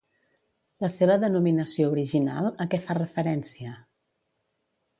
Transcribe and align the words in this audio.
La 0.85 0.89
seva 0.93 1.17
denominació 1.23 1.91
original, 1.97 2.49
a 2.65 2.67
què 2.73 2.79
fa 2.89 2.99
referència? 3.01 3.77